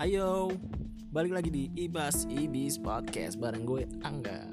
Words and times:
Ayo, 0.00 0.48
balik 1.12 1.36
lagi 1.36 1.52
di 1.52 1.68
Ibas 1.76 2.24
Ibis 2.24 2.80
Podcast 2.80 3.36
bareng 3.36 3.68
gue 3.68 3.84
Angga. 4.00 4.48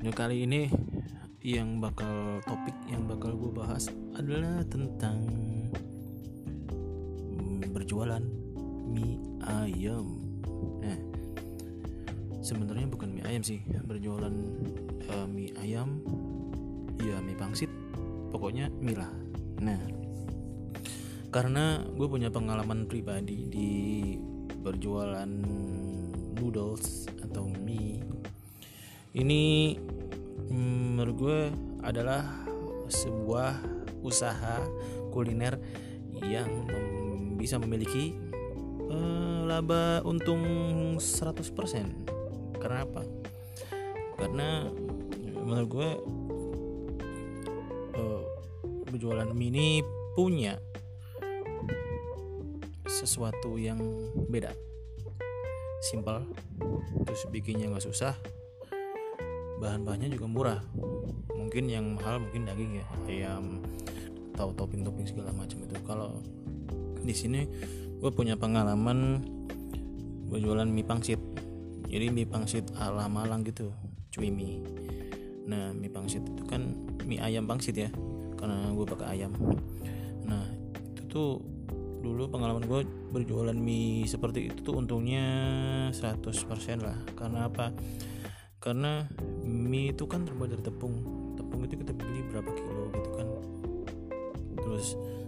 Nah 0.00 0.12
kali 0.16 0.48
ini 0.48 0.72
yang 1.44 1.84
bakal 1.84 2.40
topik 2.48 2.72
yang 2.88 3.04
bakal 3.04 3.36
gue 3.36 3.52
bahas 3.52 3.92
adalah 4.16 4.64
tentang 4.72 5.20
berjualan 7.76 8.24
mie 8.88 9.20
ayam. 9.44 10.16
Nah, 10.80 10.96
sebenarnya 12.40 12.88
bukan 12.88 13.12
mie 13.12 13.28
ayam 13.28 13.44
sih, 13.44 13.60
berjualan 13.84 14.32
uh, 15.12 15.28
mie 15.28 15.52
ayam, 15.60 16.00
ya 17.04 17.20
mie 17.20 17.36
pangsit, 17.36 17.68
pokoknya 18.32 18.72
mie 18.80 18.96
lah. 18.96 19.12
Nah, 19.60 19.99
karena 21.30 21.78
gue 21.94 22.10
punya 22.10 22.26
pengalaman 22.26 22.90
pribadi 22.90 23.46
di 23.46 23.70
berjualan 24.66 25.30
noodles 26.36 27.06
atau 27.22 27.46
mie 27.46 28.02
ini 29.14 29.78
mm, 30.50 30.98
menurut 30.98 31.14
gue 31.14 31.40
adalah 31.86 32.26
sebuah 32.90 33.62
usaha 34.02 34.58
kuliner 35.14 35.54
yang 36.26 36.66
bisa 37.38 37.62
memiliki 37.62 38.18
uh, 38.90 39.46
laba 39.46 40.02
untung 40.02 40.42
100% 40.98 42.58
karena 42.58 42.84
apa? 42.84 43.02
karena 44.18 44.66
menurut 45.46 45.68
gue 45.70 45.90
uh, 47.94 48.22
berjualan 48.90 49.30
mie 49.30 49.48
ini 49.54 49.68
punya 50.18 50.58
sesuatu 53.00 53.56
yang 53.56 53.80
beda. 54.28 54.52
Simpel 55.80 56.28
terus 57.08 57.24
bikinnya 57.32 57.72
nggak 57.72 57.88
susah 57.88 58.12
bahan-bahannya 59.60 60.12
juga 60.12 60.26
murah. 60.28 60.60
Mungkin 61.32 61.72
yang 61.72 61.96
mahal 61.96 62.20
mungkin 62.20 62.44
daging 62.44 62.80
ya 62.80 62.86
ayam 63.08 63.64
atau 64.36 64.52
topping-topping 64.56 65.08
segala 65.08 65.32
macam 65.32 65.64
itu. 65.64 65.76
Kalau 65.84 66.20
di 67.00 67.16
sini 67.16 67.48
gue 68.00 68.10
punya 68.12 68.36
pengalaman 68.36 69.24
gue 70.28 70.38
jualan 70.40 70.68
mie 70.68 70.84
pangsit. 70.84 71.20
Jadi 71.88 72.12
mie 72.12 72.28
pangsit 72.28 72.68
ala 72.76 73.08
Malang 73.08 73.44
gitu 73.44 73.72
cuy 74.12 74.28
mie. 74.28 74.60
Nah 75.48 75.72
mie 75.72 75.92
pangsit 75.92 76.24
itu 76.24 76.44
kan 76.44 76.76
mie 77.08 77.20
ayam 77.20 77.48
pangsit 77.48 77.76
ya 77.76 77.88
karena 78.36 78.72
gue 78.72 78.86
pakai 78.88 79.06
ayam. 79.16 79.32
Nah 80.24 80.44
itu 80.92 81.02
tuh 81.08 81.30
dulu 82.00 82.32
pengalaman 82.32 82.64
gue 82.64 82.80
berjualan 83.12 83.56
mie 83.56 84.08
seperti 84.08 84.48
itu 84.48 84.64
tuh 84.64 84.80
untungnya 84.80 85.24
100% 85.92 86.80
lah. 86.80 86.96
Karena 87.12 87.46
apa? 87.46 87.72
Karena 88.60 89.04
mie 89.44 89.92
itu 89.92 90.08
kan 90.08 90.24
terbuat 90.24 90.52
dari 90.52 90.64
tepung. 90.64 90.96
Tepung 91.36 91.60
itu 91.64 91.76
kita 91.76 91.92
beli 91.92 92.20
berapa 92.28 92.50
kilo 92.56 92.84
gitu 92.92 93.10
kan. 93.16 93.28
Terus 94.60 94.86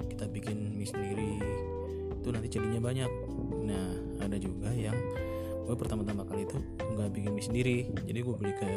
kita 0.08 0.24
bikin 0.28 0.76
mie 0.76 0.88
sendiri. 0.88 1.32
Itu 2.20 2.28
nanti 2.32 2.48
jadinya 2.48 2.80
banyak. 2.80 3.10
Nah 3.68 3.88
ada 4.24 4.36
juga 4.40 4.72
yang 4.72 4.96
gue 5.62 5.76
pertama-tama 5.78 6.26
kali 6.26 6.48
itu 6.48 6.56
nggak 6.80 7.08
bikin 7.12 7.32
mie 7.36 7.44
sendiri. 7.44 7.78
Jadi 8.08 8.18
gue 8.20 8.34
beli 8.36 8.52
ke 8.56 8.70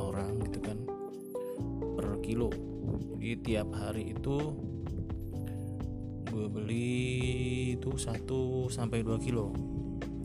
orang 0.00 0.40
gitu 0.48 0.58
kan 0.64 0.76
per 1.96 2.16
kilo. 2.24 2.48
Jadi 3.20 3.36
tiap 3.44 3.68
hari 3.76 4.16
itu 4.16 4.71
gue 6.32 6.48
beli 6.48 7.76
itu 7.76 7.92
1 7.92 8.24
sampai 8.72 9.04
2 9.04 9.20
kilo 9.20 9.52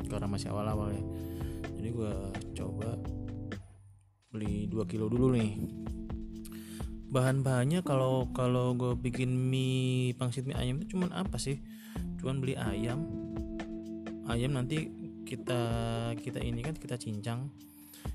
karena 0.07 0.25
masih 0.31 0.55
awal-awal 0.55 0.95
ya. 0.95 1.03
Jadi 1.75 1.89
gue 1.91 2.13
coba 2.55 2.95
beli 4.31 4.71
2 4.71 4.87
kilo 4.87 5.11
dulu 5.11 5.35
nih. 5.35 5.51
Bahan-bahannya 7.11 7.83
kalau 7.83 8.31
kalau 8.31 8.71
gue 8.75 8.95
bikin 8.95 9.35
mie 9.35 10.15
pangsit 10.15 10.47
mie 10.47 10.55
ayam 10.55 10.79
itu 10.79 10.95
cuman 10.95 11.11
apa 11.11 11.35
sih? 11.35 11.59
Cuman 12.23 12.39
beli 12.39 12.55
ayam. 12.55 13.03
Ayam 14.31 14.55
nanti 14.55 14.87
kita 15.27 15.59
kita 16.15 16.39
ini 16.39 16.63
kan 16.63 16.75
kita 16.79 16.95
cincang. 16.95 17.51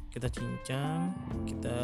Kita 0.08 0.28
cincang 0.32 1.12
kita 1.44 1.78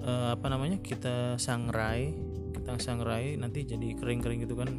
uh, 0.00 0.28
apa 0.32 0.46
namanya? 0.48 0.80
Kita 0.80 1.36
sangrai 1.36 2.31
kita 2.62 2.78
sangrai 2.78 3.34
nanti 3.34 3.66
jadi 3.66 3.98
kering-kering 3.98 4.46
gitu 4.46 4.54
kan. 4.54 4.70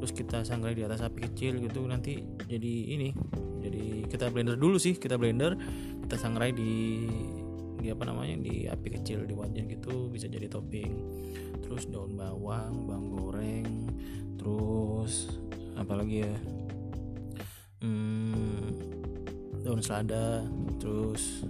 Terus 0.00 0.12
kita 0.12 0.44
sangrai 0.44 0.76
di 0.76 0.84
atas 0.84 1.00
api 1.00 1.24
kecil 1.32 1.56
gitu 1.60 1.84
nanti 1.88 2.20
jadi 2.44 2.74
ini 2.96 3.08
jadi 3.60 4.08
kita 4.08 4.32
blender 4.32 4.56
dulu 4.56 4.80
sih 4.80 4.96
kita 4.96 5.20
blender 5.20 5.56
kita 6.04 6.16
sangrai 6.16 6.52
di 6.56 7.04
di 7.80 7.88
apa 7.88 8.04
namanya 8.04 8.36
di 8.44 8.68
api 8.68 8.88
kecil 8.92 9.24
di 9.24 9.32
wajan 9.32 9.64
gitu 9.68 10.12
bisa 10.12 10.28
jadi 10.28 10.48
topping. 10.52 10.92
Terus 11.64 11.88
daun 11.88 12.16
bawang 12.16 12.84
bawang 12.84 13.06
goreng 13.08 13.68
terus 14.36 15.32
apalagi 15.76 16.28
ya? 16.28 16.34
Hmm, 17.80 18.76
daun 19.64 19.80
selada 19.80 20.44
terus 20.76 21.44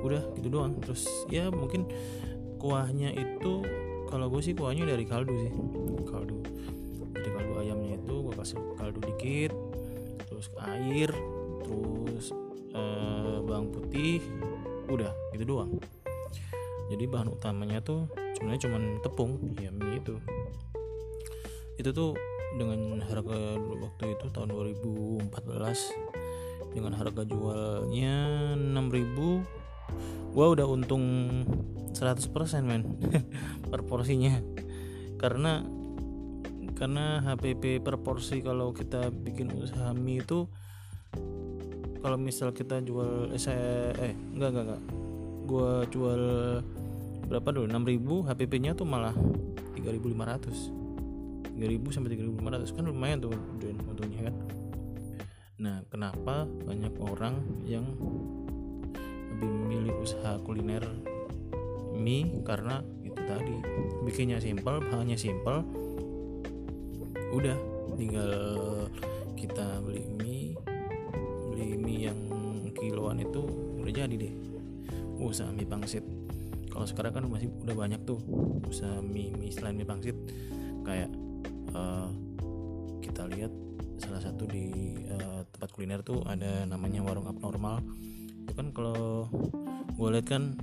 udah 0.00 0.20
gitu 0.36 0.48
doang. 0.48 0.76
Terus 0.80 1.04
ya 1.28 1.52
mungkin 1.52 1.84
kuahnya 2.60 3.16
itu 3.16 3.64
kalau 4.10 4.26
gue 4.26 4.42
sih 4.42 4.58
kuahnya 4.58 4.90
dari 4.90 5.06
kaldu 5.06 5.34
sih. 5.46 5.52
Kaldu. 6.10 6.42
Dari 7.14 7.30
kaldu 7.30 7.52
ayamnya 7.62 7.94
itu 7.96 8.14
gue 8.26 8.34
kasih 8.34 8.58
kaldu 8.76 8.98
dikit 9.06 9.54
terus 10.26 10.50
air 10.66 11.10
terus 11.62 12.34
eh, 12.74 13.38
bawang 13.46 13.70
putih 13.70 14.18
udah 14.90 15.14
gitu 15.32 15.46
doang. 15.46 15.78
Jadi 16.90 17.06
bahan 17.06 17.30
utamanya 17.30 17.78
tuh 17.78 18.10
sebenarnya 18.34 18.66
cuman 18.66 18.82
tepung 18.98 19.38
ya 19.62 19.70
mie 19.70 20.02
itu. 20.02 20.18
Itu 21.78 21.94
tuh 21.94 22.18
dengan 22.58 22.98
harga 23.06 23.62
waktu 23.62 24.18
itu 24.18 24.26
tahun 24.34 24.50
2014 24.50 26.74
dengan 26.74 26.98
harga 26.98 27.22
jualnya 27.22 28.18
6000 28.58 30.34
gua 30.34 30.46
udah 30.54 30.66
untung 30.66 31.04
100% 31.92 32.62
men. 32.62 32.82
Per 33.70 33.80
porsinya. 33.86 34.38
Karena 35.18 35.62
karena 36.80 37.20
HPP 37.20 37.84
per 37.84 38.00
porsi 38.00 38.40
kalau 38.40 38.72
kita 38.72 39.12
bikin 39.12 39.52
usaha 39.52 39.92
mie 39.92 40.24
itu 40.24 40.48
kalau 42.00 42.16
misal 42.16 42.56
kita 42.56 42.80
jual 42.80 43.28
eh, 43.28 43.36
saya 43.36 43.92
eh 44.00 44.16
enggak 44.32 44.48
enggak 44.48 44.64
enggak. 44.64 44.82
Gua 45.44 45.84
jual 45.92 46.22
berapa 47.28 47.48
dulu? 47.52 47.68
6000 47.68 48.32
HPP 48.32 48.52
nya 48.64 48.72
tuh 48.72 48.88
malah 48.88 49.12
3500 49.76 51.60
3000 51.60 51.92
sampai 51.92 52.16
3500 52.16 52.72
kan 52.72 52.84
lumayan 52.88 53.20
tuh 53.20 53.36
untungnya 53.92 54.32
kan? 54.32 54.34
Nah 55.60 55.84
kenapa 55.92 56.48
banyak 56.48 56.96
orang 56.96 57.44
yang 57.68 57.84
lebih 59.36 59.50
memilih 59.52 59.94
usaha 60.00 60.40
kuliner 60.40 60.80
mie 62.00 62.40
karena 62.40 62.80
itu 63.04 63.20
tadi. 63.20 63.56
Bikinnya 64.08 64.40
simpel 64.40 64.80
bahannya 64.80 65.20
simpel 65.20 65.60
udah 67.30 67.56
tinggal 68.00 68.32
kita 69.36 69.84
beli 69.84 70.08
mie. 70.18 70.56
Beli 71.52 71.76
mie 71.76 72.08
yang 72.08 72.20
kiloan 72.72 73.20
itu 73.20 73.44
udah 73.78 73.92
jadi 73.92 74.14
deh. 74.16 74.34
Usaha 75.20 75.52
mie 75.52 75.68
pangsit. 75.68 76.02
Kalau 76.72 76.86
sekarang 76.88 77.12
kan 77.12 77.24
masih 77.28 77.52
udah 77.60 77.76
banyak 77.76 78.00
tuh 78.08 78.18
usaha 78.64 79.04
mie 79.04 79.36
mie 79.36 79.52
selain 79.52 79.76
mie 79.76 79.84
pangsit. 79.84 80.16
Kayak 80.80 81.12
uh, 81.76 82.08
kita 83.04 83.28
lihat 83.28 83.52
salah 84.00 84.22
satu 84.24 84.48
di 84.48 84.96
uh, 85.12 85.44
tempat 85.52 85.68
kuliner 85.76 86.00
tuh 86.00 86.24
ada 86.24 86.64
namanya 86.64 87.04
warung 87.04 87.28
abnormal. 87.28 87.84
Itu 88.48 88.56
kan 88.56 88.72
kalau 88.72 89.28
gue 89.92 90.08
lihat 90.08 90.26
kan 90.26 90.56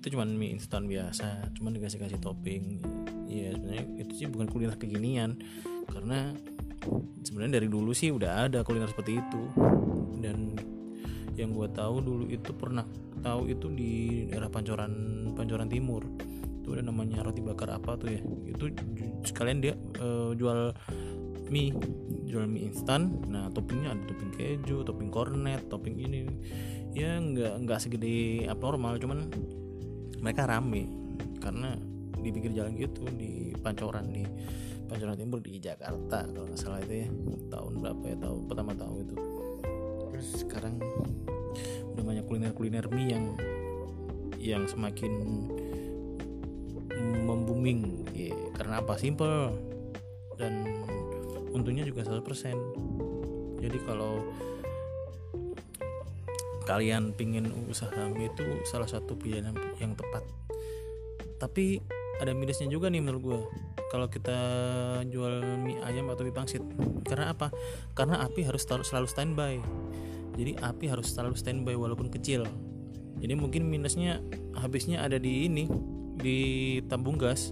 itu 0.00 0.16
cuma 0.16 0.24
mie 0.24 0.56
instan 0.56 0.88
biasa 0.88 1.52
cuma 1.52 1.68
dikasih 1.68 2.00
kasih 2.00 2.16
topping. 2.24 2.80
Ya 3.28 3.52
sebenarnya 3.52 3.84
itu 4.00 4.12
sih 4.16 4.26
bukan 4.32 4.48
kuliner 4.48 4.80
kekinian 4.80 5.36
karena 5.92 6.32
sebenarnya 7.20 7.60
dari 7.60 7.68
dulu 7.68 7.92
sih 7.92 8.08
udah 8.08 8.48
ada 8.48 8.64
kuliner 8.64 8.88
seperti 8.88 9.20
itu. 9.20 9.42
Dan 10.24 10.56
yang 11.36 11.52
gue 11.52 11.68
tahu 11.68 12.00
dulu 12.00 12.24
itu 12.32 12.48
pernah 12.56 12.88
tahu 13.20 13.52
itu 13.52 13.68
di 13.68 14.24
daerah 14.32 14.48
Pancoran 14.48 14.92
Pancoran 15.36 15.68
Timur. 15.68 16.00
Itu 16.64 16.72
ada 16.72 16.80
namanya 16.80 17.20
roti 17.20 17.44
bakar 17.44 17.68
apa 17.76 18.00
tuh 18.00 18.08
ya? 18.08 18.24
Itu 18.48 18.72
sekalian 19.28 19.60
dia 19.60 19.76
uh, 20.00 20.32
jual 20.32 20.72
mie 21.52 21.76
jual 22.24 22.48
mie 22.48 22.72
instan. 22.72 23.20
Nah 23.28 23.52
toppingnya 23.52 23.92
ada 23.92 24.02
topping 24.08 24.32
keju 24.32 24.80
topping 24.80 25.12
kornet 25.12 25.68
topping 25.68 26.00
ini. 26.00 26.24
Ya 26.96 27.20
nggak 27.20 27.68
nggak 27.68 27.78
segede 27.84 28.48
abnormal 28.48 28.96
cuman 28.96 29.28
mereka 30.20 30.46
rame. 30.46 30.86
Karena 31.40 31.74
di 32.20 32.28
pinggir 32.28 32.52
jalan 32.52 32.76
gitu 32.76 33.08
di 33.16 33.56
Pancoran 33.56 34.12
di 34.12 34.24
Pancoran 34.84 35.16
Timur 35.16 35.40
di 35.40 35.56
Jakarta 35.56 36.28
kalau 36.28 36.46
nggak 36.46 36.60
salah 36.60 36.80
itu 36.84 36.94
ya. 37.04 37.08
Tahun 37.48 37.72
berapa 37.80 38.04
ya? 38.04 38.16
Tahu 38.20 38.36
pertama 38.46 38.72
tahu 38.76 38.94
itu. 39.02 39.16
Terus 40.12 40.28
sekarang 40.44 40.76
udah 41.96 42.04
banyak 42.04 42.24
kuliner-kuliner 42.28 42.86
mie 42.92 43.08
yang 43.16 43.24
yang 44.40 44.62
semakin 44.64 45.12
membuming 47.24 48.08
ya, 48.12 48.36
karena 48.56 48.80
apa? 48.84 48.96
Simple. 48.96 49.52
Dan 50.40 50.64
untungnya 51.52 51.84
juga 51.84 52.06
100% 52.06 53.60
jadi 53.60 53.78
kalau 53.84 54.24
kalian 56.68 57.16
pingin 57.16 57.48
usaha 57.68 58.08
itu 58.16 58.64
salah 58.68 58.88
satu 58.88 59.16
pilihan 59.16 59.52
yang 59.80 59.96
tepat. 59.96 60.24
Tapi 61.40 61.80
ada 62.20 62.36
minusnya 62.36 62.68
juga 62.68 62.92
nih 62.92 63.00
menurut 63.00 63.22
gue 63.24 63.40
kalau 63.90 64.06
kita 64.06 64.38
jual 65.08 65.42
mie 65.66 65.80
ayam 65.82 66.12
atau 66.12 66.22
mie 66.22 66.36
pangsit. 66.36 66.62
Karena 67.08 67.34
apa? 67.34 67.50
Karena 67.96 68.22
api 68.22 68.46
harus 68.46 68.62
selalu 68.62 69.08
standby. 69.08 69.58
Jadi 70.38 70.54
api 70.60 70.86
harus 70.86 71.10
selalu 71.10 71.34
standby 71.34 71.74
walaupun 71.74 72.12
kecil. 72.12 72.46
Jadi 73.18 73.34
mungkin 73.34 73.66
minusnya 73.66 74.22
habisnya 74.54 75.02
ada 75.02 75.18
di 75.18 75.50
ini 75.50 75.66
di 76.16 76.38
tabung 76.86 77.18
gas. 77.18 77.50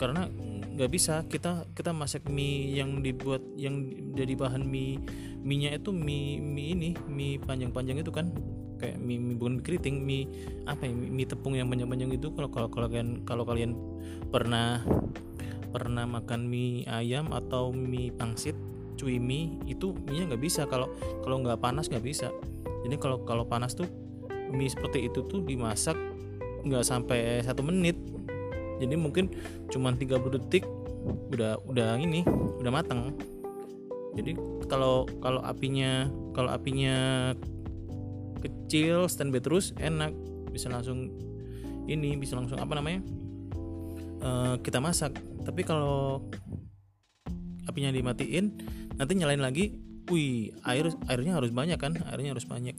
Karena 0.00 0.30
nggak 0.78 0.90
bisa. 0.90 1.26
Kita 1.28 1.68
kita 1.76 1.92
masak 1.92 2.30
mie 2.32 2.72
yang 2.72 3.04
dibuat 3.04 3.44
yang 3.58 3.84
jadi 4.16 4.32
bahan 4.32 4.64
mie 4.64 5.02
minyak 5.42 5.82
itu 5.82 5.90
mie 5.94 6.42
mie 6.42 6.74
ini 6.74 6.90
mie 7.06 7.38
panjang-panjang 7.38 8.02
itu 8.02 8.10
kan 8.10 8.34
kayak 8.78 8.98
mie, 8.98 9.18
mie 9.18 9.34
bukan 9.38 9.58
mie 9.58 9.64
keriting 9.64 10.02
mie 10.02 10.30
apa 10.66 10.86
ya 10.86 10.92
mie, 10.94 11.10
mie 11.10 11.26
tepung 11.26 11.54
yang 11.54 11.70
panjang-panjang 11.70 12.10
itu 12.14 12.30
kalau 12.34 12.48
kalau 12.50 12.88
kalian 12.88 13.22
kalau 13.26 13.44
kalian 13.46 13.74
pernah 14.30 14.82
pernah 15.68 16.08
makan 16.08 16.48
mie 16.48 16.86
ayam 16.88 17.30
atau 17.30 17.70
mie 17.70 18.10
pangsit 18.14 18.56
cuy 18.98 19.22
mie 19.22 19.54
itu 19.70 19.94
mie 20.10 20.26
nggak 20.26 20.42
bisa. 20.42 20.66
Kalau 20.66 20.90
kalau 21.22 21.38
nggak 21.44 21.62
panas 21.62 21.86
nggak 21.86 22.02
bisa. 22.02 22.34
Jadi 22.82 22.98
kalau 22.98 23.22
kalau 23.22 23.46
panas 23.46 23.78
tuh 23.78 23.86
mie 24.50 24.68
seperti 24.68 25.06
itu 25.06 25.22
tuh 25.28 25.44
dimasak 25.44 25.94
nggak 26.66 26.82
sampai 26.82 27.44
satu 27.46 27.62
menit. 27.62 27.94
Jadi 28.82 28.94
mungkin 28.94 29.30
cuma 29.70 29.94
30 29.94 30.18
detik 30.38 30.66
udah 31.30 31.62
udah 31.66 31.96
ini 31.98 32.26
udah 32.58 32.72
matang 32.74 33.14
jadi 34.16 34.32
kalau 34.68 35.04
kalau 35.20 35.40
apinya 35.44 36.08
kalau 36.32 36.50
apinya 36.54 37.32
kecil 38.40 39.10
standby 39.10 39.42
terus 39.42 39.74
enak. 39.76 40.14
Bisa 40.48 40.72
langsung 40.72 41.12
ini 41.88 42.16
bisa 42.16 42.36
langsung 42.38 42.60
apa 42.60 42.72
namanya? 42.78 43.04
Uh, 44.18 44.54
kita 44.64 44.80
masak. 44.80 45.16
Tapi 45.44 45.62
kalau 45.64 46.24
apinya 47.68 47.92
dimatiin 47.92 48.56
nanti 48.96 49.12
nyalain 49.14 49.44
lagi 49.44 49.76
wih 50.08 50.56
air 50.64 50.88
airnya 51.08 51.36
harus 51.36 51.52
banyak 51.52 51.78
kan? 51.78 51.96
Airnya 52.08 52.32
harus 52.36 52.48
banyak. 52.48 52.74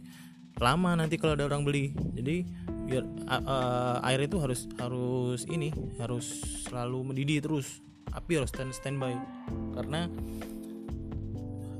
Lama 0.60 0.98
nanti 0.98 1.16
kalau 1.16 1.38
ada 1.38 1.48
orang 1.48 1.64
beli. 1.64 1.96
Jadi 2.18 2.46
biar 2.90 3.06
uh, 3.30 4.02
air 4.02 4.26
itu 4.26 4.42
harus 4.42 4.66
harus 4.81 5.46
ini 5.48 5.70
harus 6.02 6.26
selalu 6.68 7.14
mendidih 7.14 7.40
terus. 7.46 7.80
Api 8.10 8.42
harus 8.42 8.50
stand 8.50 8.74
standby. 8.74 9.14
Karena 9.78 10.10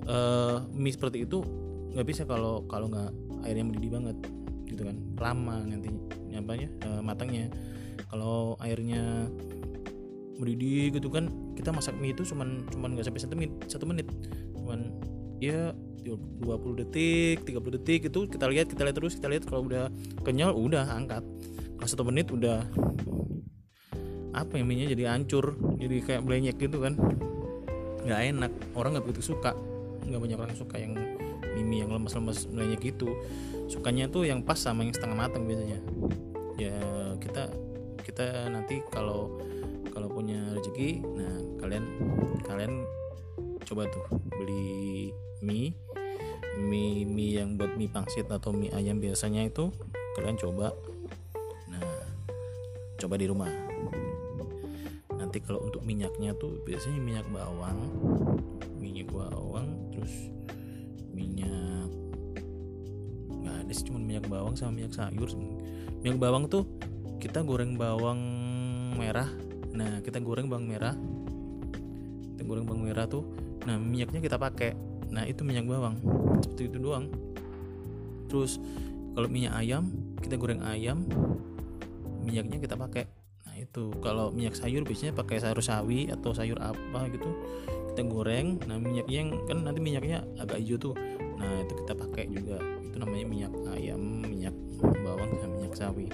uh, 0.10 0.66
mie 0.74 0.92
seperti 0.92 1.24
itu 1.24 1.46
nggak 1.94 2.06
bisa 2.06 2.22
kalau 2.26 2.66
kalau 2.66 2.90
nggak 2.90 3.10
airnya 3.46 3.66
mendidih 3.66 3.92
banget 3.94 4.18
gitu 4.66 4.82
kan. 4.86 4.98
Lama 5.18 5.64
nanti 5.64 5.90
nyapanya 6.30 6.70
uh, 6.90 7.02
matangnya. 7.02 7.48
Kalau 8.10 8.58
airnya 8.60 9.30
mendidih 10.40 10.96
gitu 10.98 11.12
kan 11.12 11.30
kita 11.54 11.70
masak 11.70 11.94
mie 12.00 12.16
itu 12.16 12.26
cuman 12.26 12.66
cuman 12.72 12.96
nggak 12.98 13.06
sampai 13.06 13.22
satu 13.22 13.36
menit 13.38 13.52
satu 13.70 13.86
menit. 13.86 14.08
Cuman 14.58 14.80
ya 15.40 15.74
20 16.00 16.80
detik 16.80 17.46
30 17.46 17.76
detik 17.80 18.02
itu 18.10 18.20
kita 18.32 18.46
lihat 18.50 18.72
kita 18.72 18.82
lihat 18.88 18.98
terus 18.98 19.14
kita 19.20 19.28
lihat 19.30 19.44
kalau 19.46 19.68
udah 19.70 19.94
kenyal 20.26 20.58
udah 20.58 20.90
angkat. 20.90 21.22
Kalau 21.80 21.90
satu 21.90 22.04
menit 22.04 22.34
udah 22.34 22.66
apa 24.30 24.62
yang 24.62 24.70
minyak 24.70 24.94
jadi 24.94 25.10
hancur 25.10 25.58
jadi 25.82 25.96
kayak 26.06 26.22
belenyek 26.24 26.56
gitu 26.58 26.82
kan. 26.82 26.96
Nggak 28.06 28.20
enak 28.36 28.52
orang 28.74 28.96
nggak 28.96 29.06
begitu 29.12 29.36
suka 29.36 29.52
nggak 30.10 30.24
banyak 30.26 30.40
orang 30.42 30.58
suka 30.58 30.76
yang 30.82 30.98
mimi 31.54 31.82
yang 31.82 31.94
lemas-lemas 31.94 32.46
belenyek 32.50 32.94
gitu. 32.94 33.14
Sukanya 33.70 34.10
tuh 34.10 34.26
yang 34.26 34.42
pas 34.42 34.58
sama 34.58 34.86
yang 34.86 34.94
setengah 34.94 35.18
matang 35.18 35.46
biasanya. 35.46 35.80
Ya 36.58 36.78
kita 37.22 37.54
kita 38.04 38.50
nanti 38.50 38.82
kalau 38.90 39.38
kalau 39.94 40.10
punya 40.10 40.40
rezeki 40.58 41.04
nah 41.04 41.36
kalian 41.62 41.86
kalian 42.44 42.74
coba 43.66 43.86
tuh 43.90 44.06
beli 44.34 45.14
mie. 45.46 45.74
Mie 46.60 47.08
mie 47.08 47.40
yang 47.40 47.56
buat 47.56 47.80
mie 47.80 47.88
pangsit 47.88 48.28
atau 48.28 48.52
mie 48.52 48.74
ayam 48.76 49.00
biasanya 49.00 49.48
itu 49.48 49.72
kalian 50.20 50.36
coba. 50.36 50.76
Nah 51.72 52.04
coba 53.00 53.16
di 53.16 53.26
rumah. 53.30 53.52
Nanti 55.16 55.46
kalau 55.46 55.62
untuk 55.64 55.86
minyaknya 55.86 56.34
tuh 56.36 56.58
biasanya 56.66 57.00
minyak 57.00 57.28
bawang 57.30 57.80
minyak 58.80 59.12
bawang 59.12 59.79
terus 60.00 60.16
minyak. 61.12 61.92
Nggak 63.28 63.56
ada 63.68 63.72
sih 63.76 63.86
cuma 63.92 64.00
minyak 64.00 64.26
bawang 64.32 64.56
sama 64.56 64.80
minyak 64.80 64.96
sayur 64.96 65.30
minyak 66.00 66.20
bawang 66.20 66.48
tuh 66.48 66.64
kita 67.20 67.44
goreng 67.44 67.76
bawang 67.76 68.20
merah. 68.96 69.28
Nah 69.76 70.00
kita 70.00 70.24
goreng 70.24 70.48
bawang 70.48 70.72
merah. 70.72 70.96
Kita 72.34 72.42
goreng 72.48 72.64
bawang 72.64 72.88
merah 72.88 73.06
tuh 73.06 73.28
nah 73.68 73.76
minyaknya 73.76 74.24
kita 74.24 74.40
pakai. 74.40 74.74
Nah 75.12 75.28
itu 75.28 75.44
minyak 75.44 75.68
bawang. 75.68 76.00
Seperti 76.40 76.72
itu 76.72 76.78
doang. 76.80 77.12
Terus 78.32 78.58
kalau 79.12 79.28
minyak 79.28 79.60
ayam 79.60 79.92
kita 80.24 80.40
goreng 80.40 80.64
ayam. 80.64 81.04
Minyaknya 82.24 82.64
kita 82.64 82.80
pakai 82.80 83.19
itu 83.60 83.92
kalau 84.00 84.32
minyak 84.32 84.56
sayur 84.56 84.88
biasanya 84.88 85.14
pakai 85.16 85.44
sayur 85.44 85.60
sawi 85.60 86.08
atau 86.08 86.32
sayur 86.32 86.60
apa 86.60 87.10
gitu 87.12 87.30
kita 87.92 88.02
goreng. 88.08 88.62
Nah 88.70 88.80
minyaknya 88.80 89.18
yang 89.26 89.30
kan 89.44 89.58
nanti 89.66 89.80
minyaknya 89.84 90.24
agak 90.40 90.64
hijau 90.64 90.92
tuh. 90.92 90.96
Nah 91.36 91.64
itu 91.64 91.74
kita 91.84 91.94
pakai 91.98 92.24
juga. 92.32 92.58
Itu 92.86 92.96
namanya 93.02 93.26
minyak 93.28 93.54
ayam 93.76 94.02
minyak 94.24 94.56
bawang 94.82 95.32
sama 95.40 95.54
minyak 95.60 95.74
sawi. 95.76 96.08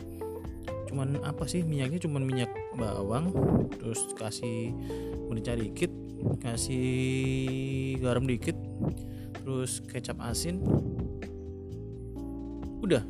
Cuman 0.89 1.21
apa 1.21 1.45
sih 1.45 1.61
minyaknya? 1.61 2.01
Cuman 2.01 2.23
minyak 2.25 2.51
bawang 2.75 3.29
terus 3.77 4.01
kasih 4.17 4.73
merica 5.29 5.53
dikit 5.53 5.91
kasih 6.41 8.01
garam 8.01 8.25
dikit 8.25 8.57
terus 9.45 9.79
kecap 9.85 10.17
asin. 10.25 10.59
Udah 12.81 13.05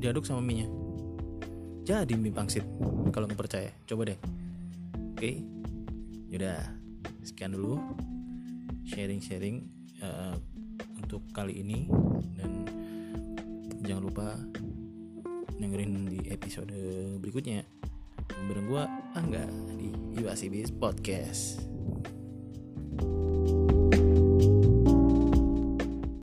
diaduk 0.00 0.24
sama 0.24 0.40
mie 0.40 0.64
nya 0.64 0.79
jadi 1.90 2.14
mie 2.14 2.30
pangsit 2.30 2.62
kalau 3.10 3.26
nggak 3.26 3.40
percaya. 3.40 3.70
Coba 3.88 4.12
deh. 4.12 4.18
Oke. 5.16 5.42
Yaudah. 6.30 6.62
Sekian 7.26 7.56
dulu 7.56 7.80
sharing-sharing 8.86 9.66
uh, 10.04 10.36
untuk 11.00 11.24
kali 11.34 11.58
ini. 11.64 11.90
Dan 12.38 12.68
jangan 13.82 14.02
lupa 14.06 14.26
dengerin 15.58 16.06
di 16.06 16.20
episode 16.30 16.72
berikutnya. 17.18 17.66
Bareng 18.30 18.66
gue 18.70 18.84
Angga 19.18 19.44
di 19.74 19.90
Ibasibis 20.20 20.70
Podcast 20.70 21.69